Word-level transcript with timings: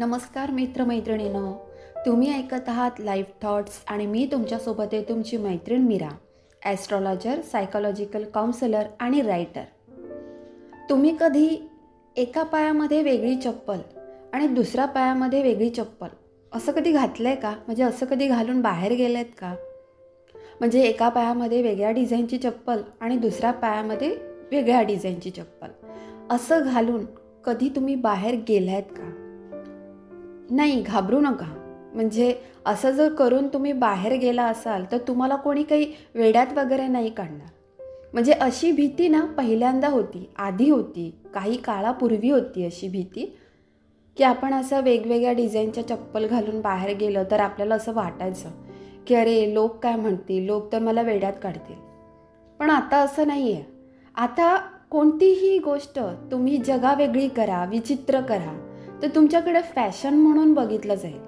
नमस्कार 0.00 0.50
नमस्कार 0.50 0.50
मित्रमैत्रिणीनं 0.50 1.52
तुम्ही 2.06 2.34
ऐकत 2.34 2.68
आहात 2.68 2.90
लाईफ 2.98 3.26
थॉट्स 3.42 3.84
आणि 3.88 4.06
मी 4.06 4.28
तुमच्यासोबत 4.32 4.84
आहे 4.92 5.02
तुमची 5.02 5.36
मैत्रीण 5.36 5.80
मीरा 5.80 6.08
ॲस्ट्रॉलॉजर 6.64 7.40
सायकोलॉजिकल 7.40 8.24
काउन्सिलर 8.24 8.82
आणि 9.00 9.20
रायटर 9.20 9.62
तुम्ही 10.90 11.16
कधी 11.20 11.68
एका 12.16 12.42
पायामध्ये 12.42 13.02
वेगळी 13.02 13.36
चप्पल 13.36 13.78
आणि 14.32 14.46
दुसऱ्या 14.46 14.86
पायामध्ये 14.86 15.42
वेगळी 15.42 15.70
चप्पल 15.70 16.08
असं 16.52 16.72
कधी 16.72 16.92
घातलं 16.92 17.28
आहे 17.28 17.36
का? 17.36 17.50
म्हणजे 17.50 17.82
असं 17.82 18.06
कधी 18.06 18.26
घालून 18.26 18.60
बाहेर 18.60 18.92
गेलेत 18.92 19.14
आहेत 19.14 19.26
का? 19.38 19.54
म्हणजे 20.60 20.82
एका 20.82 21.08
पायामध्ये 21.08 21.62
वेगळ्या 21.62 21.90
डिझाईनची 21.90 22.38
चप्पल 22.38 22.82
आणि 23.00 23.16
दुसऱ्या 23.16 23.50
पायामध्ये 23.50 24.16
वेगळ्या 24.50 24.82
डिझाईनची 24.82 25.30
चप्पल 25.30 25.68
असं 26.30 26.60
घालून 26.64 27.04
कधी 27.44 27.68
तुम्ही 27.68 27.94
बाहेर 27.94 28.34
गेला 28.48 28.70
आहेत 28.70 28.82
का? 28.82 29.29
नाही 30.50 30.82
घाबरू 30.82 31.20
नका. 31.20 31.46
म्हणजे 31.94 32.34
असं 32.66 32.90
जर 32.90 33.12
करून 33.14 33.48
तुम्ही 33.48 33.72
बाहेर 33.72 34.12
गेला 34.12 34.44
असाल 34.44 34.84
तर 34.92 34.98
तुम्हाला 34.98 35.36
कोणी 35.36 35.62
काही 35.62 35.92
वेड्यात 36.14 36.46
वगैरे 36.56 36.86
नाही 36.86 37.10
काढणार. 37.10 37.48
म्हणजे 38.12 38.32
अशी 38.32 38.72
भीती 38.72 39.08
ना 39.08 39.24
पहिल्यांदा 39.24 39.88
होती 39.88 40.30
आधी 40.38 40.70
होती 40.70 41.22
काही 41.34 41.56
काळापूर्वी 41.56 42.30
होती 42.30 42.64
अशी 42.64 42.88
भीती 42.88 43.36
की 44.16 44.24
आपण 44.24 44.54
असं 44.54 44.80
वेगवेगळ्या 44.80 45.32
डिझाईनच्या 45.32 45.88
चप्पल 45.88 46.26
घालून 46.26 46.60
बाहेर 46.60 46.96
गेलं 46.96 47.24
तर 47.30 47.40
आपल्याला 47.40 47.74
असं 47.74 47.92
वाटायचं 47.92 48.50
की 49.06 49.14
अरे 49.14 49.54
लोक 49.54 49.78
काय 49.78 49.96
म्हणतील? 49.96 50.46
लोक 50.46 50.72
तर 50.72 50.78
मला 50.78 51.02
वेड्यात 51.02 51.32
काढतील. 51.42 51.76
पण 52.60 52.70
आता 52.70 52.96
असं 52.96 53.26
नाही 53.26 53.52
आहे 53.52 53.64
आता 54.14 54.56
कोणतीही 54.90 55.58
गोष्ट 55.58 56.00
तुम्ही 56.30 56.56
जगावेगळी 56.56 57.28
करा 57.28 57.64
विचित्र 57.64 58.20
करा 58.20 58.69
तर 59.02 59.08
तुमच्याकडे 59.14 59.60
फॅशन 59.60 60.14
म्हणून 60.14 60.54
बघितलं 60.54 60.94
जाईल. 60.94 61.20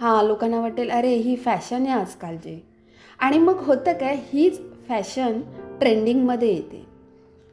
हां 0.00 0.26
लोकांना 0.26 0.60
वाटेल 0.60 0.90
अरे 0.90 1.14
ही 1.14 1.36
फॅशन 1.36 1.80
आहे 1.82 1.90
आजकालची. 1.90 2.64
आणि 3.18 3.38
मग 3.38 3.54
होतं 3.54 3.92
काय 3.92 4.16
हीच 4.32 4.60
फॅशन 4.88 5.40
ट्रेंडिंगमध्ये 5.80 6.54
येते. 6.54 6.86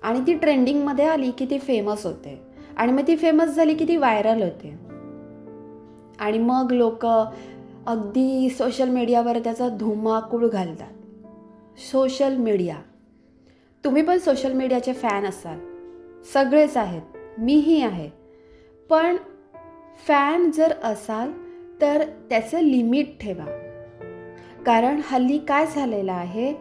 आणि 0.02 0.22
ती 0.28 0.34
ट्रेंडिंगमध्ये 0.34 1.06
आली 1.06 1.32
की 1.32 1.46
ती 1.46 1.60
फेमस 1.60 2.06
होते. 2.06 2.42
आणि 2.78 2.92
मग 2.92 3.08
ती 3.08 3.16
फेमस 3.16 3.46
झाली 3.46 3.74
की 3.74 3.88
ती 3.88 3.96
व्हायरल 3.96 4.42
होते. 4.42 4.80
आणि 6.20 6.38
मग 6.38 6.68
लोक 6.72 7.06
अगदी 7.88 8.50
सोशल 8.50 8.90
मीडियावर 8.90 9.40
त्याचा 9.40 9.70
धुमाकूळ 9.70 10.48
घालतात. 10.48 10.92
Social 11.92 12.38
media. 12.38 12.76
तुम्ही 13.84 14.02
पण 14.02 14.18
सोशल 14.18 14.54
मीडियाचे 14.54 14.94
फॅन 14.94 15.26
असाल. 15.26 15.60
सगळेच 16.34 16.78
आहेत. 16.78 17.02
मीही 17.38 17.82
आहे. 17.82 18.10
पण 18.90 19.16
फॅन 19.98 20.52
जर 20.52 20.74
असाल 20.84 21.32
तर 21.82 22.04
त्याचं 22.30 22.60
लिमिट 22.60 23.20
ठेवा. 23.20 23.46
कारण 24.66 25.02
हल्ली 25.06 25.38
काय 25.38 25.66
झालेलं 25.76 26.12
आहे 26.12 26.54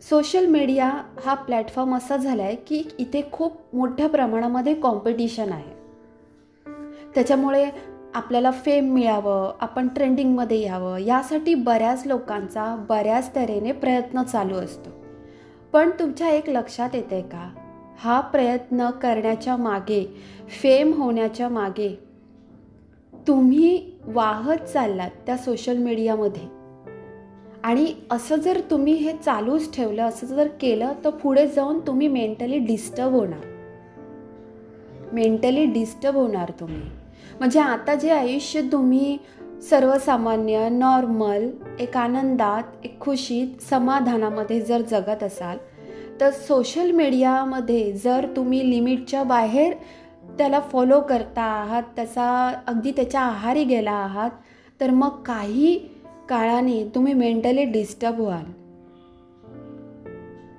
सोशल 0.00 0.46
मीडिया 0.46 0.92
हा 1.24 1.34
प्लॅटफॉर्म 1.34 1.96
असा 1.96 2.16
झाला 2.16 2.42
आहे 2.42 2.54
की 2.54 2.88
इथे 2.98 3.22
खूप 3.32 3.52
मोठ्या 3.72 4.08
प्रमाणामध्ये 4.08 4.74
कॉम्पिटिशन 4.74 5.52
आहे. 5.52 5.82
त्याच्यामुळे 7.14 7.70
आपल्याला 8.14 8.50
फेम 8.50 8.84
मिळावं 8.84 9.54
आपण 9.60 9.88
ट्रेंडिंगमध्ये 9.88 10.62
यावं 10.62 10.98
यासाठी 10.98 11.54
बऱ्याच 11.54 12.06
लोकांचा 12.06 12.84
बऱ्याच 12.88 13.34
तऱ्हेने 13.36 13.72
प्रयत्न 13.72 14.22
चालू 14.22 14.54
असतो. 14.54 14.90
पण 15.72 15.90
तुमच्या 15.90 16.28
एक 16.28 16.48
लक्षात 16.48 16.90
येते 16.94 17.22
का? 17.22 17.54
हा 17.98 18.20
प्रयत्न 18.20 18.90
करण्याच्या 18.90 19.56
मागे 19.56 20.16
फेम 20.48 21.02
होण्याच्या 21.02 21.48
मागे 21.48 22.11
तुम्ही 23.28 23.92
वाहत 24.06 24.56
चाललात 24.56 25.10
त्या 25.26 25.36
सोशल 25.36 25.76
मीडियामध्ये 25.76 26.62
आणि 27.62 27.94
असं 28.10 28.36
जर 28.36 28.60
तुम्ही 28.70 28.92
हे 28.92 29.12
चालूच 29.24 29.76
ठेवलं 29.76 30.02
असं 30.02 30.26
जर 30.26 30.48
केलं 30.60 30.92
तर 31.04 31.10
पुढे 31.10 31.46
जाऊन 31.48 31.78
तुम्ही 31.86 32.08
मेंटली 32.08 32.58
डिस्टर्ब 32.58 33.12
होणार. 33.12 33.44
मेंटली 35.12 35.64
डिस्टर्ब 35.64 36.16
होणार 36.16 36.52
तुम्ही. 36.60 36.80
म्हणजे 37.38 37.60
आता 37.60 37.94
जे 37.94 38.10
आयुष्य 38.10 38.60
तुम्ही 38.72 39.18
सर्वसामान्य 39.70 40.68
नॉर्मल 40.68 41.50
एक 41.80 41.96
आनंदात 41.96 42.62
एक 42.84 43.00
खुशीत 43.00 43.62
समाधानामध्ये 43.62 44.60
जर 44.60 44.80
जगत 44.80 45.22
असाल 45.22 45.56
तर 46.20 46.30
सोशल 46.30 46.90
मीडियामध्ये 46.90 47.92
जर 47.92 48.26
तुम्ही 48.36 48.70
लिमिटच्या 48.70 49.22
बाहेर 49.22 49.74
त्याला 50.38 50.60
फॉलो 50.60 51.00
करता 51.00 51.42
आहात 51.42 51.82
त्याचा 51.96 52.26
अगदी 52.66 52.90
त्याच्या 52.90 53.20
आहारी 53.20 53.64
गेला 53.64 53.92
आहात 53.92 54.30
तर 54.80 54.90
मग 54.90 55.22
काही 55.22 55.78
काळाने 56.28 56.82
तुम्ही 56.94 57.14
मेंटली 57.14 57.64
डिस्टर्ब 57.64 58.20
व्हाल. 58.20 58.44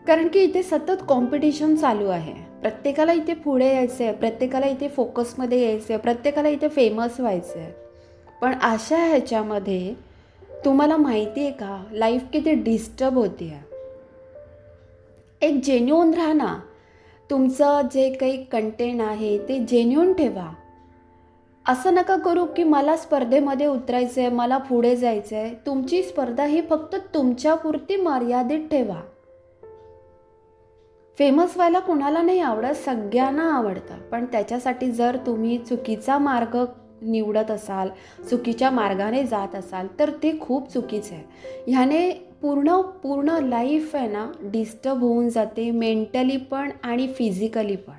कारण 0.07 0.27
की 0.27 0.39
इथे 0.39 0.63
सतत 0.63 1.03
कॉम्पिटिशन 1.07 1.75
चालू 1.75 2.07
आहे. 2.07 2.33
प्रत्येकाला 2.61 3.13
इथे 3.13 3.33
पुढे 3.33 3.67
यायचं 3.67 4.03
आहे 4.03 4.13
प्रत्येकाला 4.13 4.67
इथे 4.67 4.87
फोकसमध्ये 4.87 5.61
यायचं 5.63 5.85
आहे 5.89 5.97
प्रत्येकाला 5.97 6.49
इथे 6.49 6.67
फेमस 6.67 7.19
व्हायचं 7.19 7.59
आहे 7.59 7.71
पण 8.41 8.53
अशा 8.61 8.97
ह्याच्यामध्ये 8.97 9.93
तुम्हाला 10.65 10.97
माहिती 10.97 11.41
आहे 11.41 11.51
का 11.51 11.83
लाईफ 11.91 12.21
किती 12.33 12.53
डिस्टर्ब 12.53 13.17
होते 13.17 13.45
आहे 13.45 13.61
एक 15.47 15.59
जेन्युन 15.63 16.13
राहा 16.13 16.33
ना 16.33 16.55
तुमचं 17.33 17.81
जे 17.93 18.13
काही 18.13 18.43
कंटेंट 18.43 19.01
आहे 19.01 19.37
ते 19.37 19.59
जेन्युन 19.59 20.13
ठेवा. 20.13 20.53
असं 21.67 21.93
नका 21.93 22.15
करू 22.15 22.45
की 22.45 22.63
मला 22.63 22.97
स्पर्धेमध्ये 22.97 23.65
उतरायचं 23.65 24.21
आहे 24.21 24.29
मला 24.29 24.57
पुढे 24.57 24.95
जायचं 24.95 25.35
आहे 25.35 25.55
तुमची 25.65 26.03
स्पर्धा 26.03 26.45
ही 26.45 26.61
फक्त 26.61 26.95
तुमच्यापुरती 26.95 27.95
मर्यादित 27.95 28.59
ठेवा. 28.59 29.01
फेमस 31.17 31.55
व्हायला 31.55 31.79
कोणाला 31.79 32.21
नाही 32.21 32.39
आवडत 32.39 32.75
सगळ्यांना 32.75 33.53
आवडतं. 33.53 33.95
पण 33.97 34.25
त्याच्यासाठी 34.25 34.91
जर 34.91 35.17
तुम्ही 35.25 35.57
चुकीचा 35.57 36.17
मार्ग 36.17 36.65
निवडत 37.03 37.51
असाल 37.51 37.89
चुकीच्या 38.29 38.69
मार्गाने 38.69 39.23
जात 39.23 39.55
असाल 39.55 39.87
तर 39.99 40.11
ते 40.23 40.39
खूप 40.41 40.69
चुकीचं 40.69 41.15
आहे. 41.15 41.23
ह्याने 41.71 42.11
पूर्ण 42.41 42.81
पूर्ण 42.81 43.29
लाईफ 43.29 43.95
आहे 43.95 44.07
ना 44.07 44.31
डिस्टर्ब 44.41 44.97
होऊन 44.97 45.29
जाते 45.29 45.71
मेंटली 45.71 46.37
पण 46.37 46.71
आणि 46.83 47.07
फिजिकली 47.07 47.75
पण. 47.75 47.93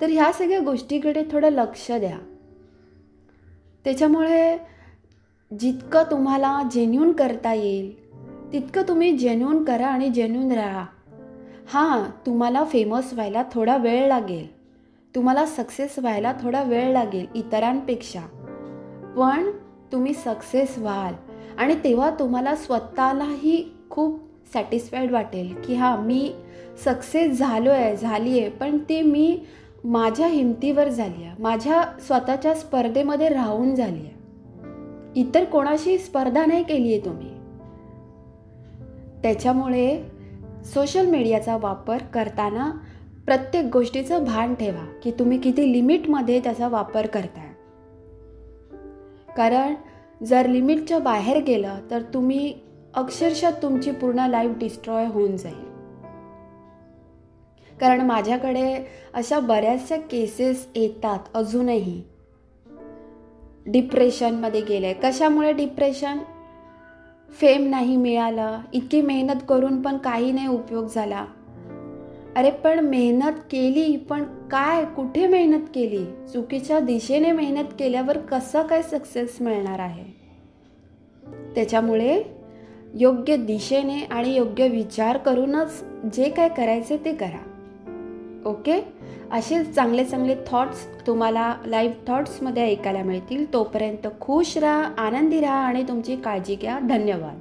तर 0.00 0.06
ह्या 0.08 0.32
सगळ्या 0.32 0.60
गोष्टीकडे 0.60 1.24
थोडं 1.32 1.48
लक्ष 1.48 1.92
द्या. 1.92 2.18
त्याच्यामुळे 3.84 4.58
जितकं 5.60 6.02
तुम्हाला 6.10 6.62
जेन्यून 6.72 7.12
करता 7.12 7.54
येईल 7.54 8.10
तितकं 8.52 8.82
तुम्ही 8.82 9.18
जेन्यून 9.18 9.64
करा 9.64 9.86
आणि 9.86 10.08
जेन्यून 10.08 10.52
राहा. 10.52 10.86
हां 11.72 12.26
तुम्हाला 12.26 12.64
फेमस 12.64 13.12
व्हायला 13.12 13.42
थोडा 13.52 13.76
वेळ 13.76 14.08
लागेल. 14.08 14.59
तुम्हाला 15.14 15.46
सक्सेस 15.46 15.98
व्हायला 15.98 16.32
थोडा 16.42 16.62
वेळ 16.62 16.92
लागेल 16.92 17.26
इतरांपेक्षा. 17.34 18.20
पण 19.16 19.50
तुम्ही 19.92 20.14
सक्सेस 20.14 20.78
व्हाल. 20.78 21.14
आणि 21.58 21.74
तेव्हा 21.84 22.10
तुम्हाला 22.18 22.54
स्वतःलाही 22.56 23.72
खूप 23.90 24.20
सॅटिस्फाईड 24.52 25.10
वाटेल 25.10 25.54
की 25.64 25.74
हां 25.74 25.96
मी 26.00 26.32
सक्सेस 26.84 27.38
झालो 27.38 27.70
आहे 27.70 27.96
झाली 27.96 28.38
आहे 28.40 28.50
पण 28.50 28.78
ते 28.88 29.02
मी 29.02 29.38
माझ्या 29.84 30.26
हिमतीवर 30.26 30.88
झाली 30.88 31.24
आहे 31.24 31.42
माझ्या 31.42 31.82
स्वतःच्या 32.00 32.54
स्पर्धेमध्ये 32.54 33.28
राहून 33.28 33.74
झाली 33.74 34.00
आहे 34.00 35.20
इतर 35.20 35.44
कोणाशी 35.44 35.98
स्पर्धा 35.98 36.44
नाही 36.46 36.62
केली 36.62 36.92
आहे 36.92 37.04
तुम्ही. 37.04 37.30
त्याच्यामुळे 39.22 40.02
सोशल 40.64 41.06
मीडियाचा 41.06 41.56
वापर 41.56 41.98
करताना 41.98 42.70
प्रत्येक 43.30 43.64
गोष्टीचं 43.72 44.24
भान 44.24 44.54
ठेवा 44.54 45.00
की 45.02 45.10
तुम्ही 45.10 45.40
किती 45.40 45.72
लिमिटमध्ये 45.72 46.40
त्याचा 46.40 46.68
वापर 46.68 47.06
करताय. 47.06 47.48
कारण 49.36 49.74
जर 50.24 50.46
लिमिटच्या 50.46 50.98
बाहेर 50.98 51.42
गेलं 51.42 51.78
तर 51.90 52.02
तुम्ही 52.02 52.54
अक्षरशः 52.94 53.50
तुमची 53.50 53.90
पूर्ण 53.90 54.18
लाईफ 54.18 54.50
डिस्ट्रॉय 54.58 55.06
होऊन 55.06 55.36
जाईल. 55.36 55.64
कारण 57.80 58.00
माझ्याकडे 58.00 58.86
अशा 59.14 59.38
बऱ्याचशा 59.38 59.96
केसेस 59.96 60.68
येतात 60.74 61.18
अजूनही. 61.34 62.02
डिप्रेशनमध्ये 63.66 64.60
गेले. 64.60 64.92
कशामुळे 64.92 65.52
डिप्रेशन 65.52 66.18
फेम 67.30 67.70
नाही 67.70 67.96
मिळालं. 67.96 68.58
इतकी 68.72 69.02
मेहनत 69.02 69.40
करून 69.48 69.82
पण 69.82 69.96
काही 69.96 70.32
नाही 70.32 70.48
उपयोग 70.48 70.86
झाला. 70.86 71.26
अरे 72.36 72.50
पण 72.50 72.80
मेहनत 72.80 73.32
केली 73.32 73.96
पण 73.96 74.22
काय? 74.24 74.84
कुठे 74.84 75.26
मेहनत 75.26 75.66
केली? 75.74 76.04
चुकीच्या 76.32 76.80
दिशेने 76.80 77.32
मेहनत 77.32 77.64
केल्यावर 77.78 78.18
कसं 78.18 78.62
काय 78.62 78.82
सक्सेस 78.82 79.36
मिळणार 79.40 79.78
आहे? 79.78 80.04
त्याच्यामुळे 81.54 82.22
योग्य 82.94 83.36
दिशेने 83.36 84.04
आणि 84.04 84.34
योग्य 84.34 84.68
विचार 84.68 85.16
करूनच 85.16 85.84
जे 86.14 86.28
काय 86.28 86.48
करायचे 86.48 86.96
ते 86.96 87.14
करा. 87.14 87.46
ओके? 88.46 88.88
असे 89.32 89.64
चांगले 89.64 90.04
चांगले 90.04 90.36
थॉट्स 90.46 91.06
तुम्हाला 91.06 91.56
लाईव्ह 91.66 91.94
थॉट्समध्ये 92.06 92.62
ऐकायला 92.62 93.02
मिळतील. 93.02 93.52
तोपर्यंत 93.52 94.06
खुश 94.20 94.58
राहा 94.58 94.84
आनंदी 94.98 95.40
राहा 95.40 95.66
आणि 95.66 95.82
तुमची 95.82 96.16
काळजी 96.16 96.54
घ्या. 96.54 96.78
धन्यवाद. 96.78 97.40